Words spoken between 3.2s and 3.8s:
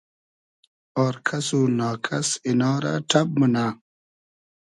مونۂ